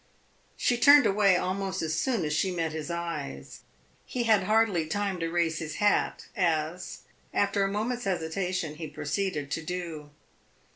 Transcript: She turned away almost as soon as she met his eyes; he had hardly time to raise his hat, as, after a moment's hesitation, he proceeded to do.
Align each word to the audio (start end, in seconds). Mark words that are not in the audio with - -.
She 0.57 0.77
turned 0.79 1.05
away 1.05 1.37
almost 1.37 1.83
as 1.83 1.93
soon 1.93 2.25
as 2.25 2.33
she 2.33 2.49
met 2.49 2.71
his 2.71 2.89
eyes; 2.89 3.59
he 4.03 4.23
had 4.23 4.45
hardly 4.45 4.87
time 4.87 5.19
to 5.19 5.29
raise 5.29 5.59
his 5.59 5.75
hat, 5.75 6.25
as, 6.35 7.01
after 7.35 7.63
a 7.63 7.67
moment's 7.71 8.05
hesitation, 8.05 8.77
he 8.77 8.87
proceeded 8.87 9.51
to 9.51 9.61
do. 9.61 10.09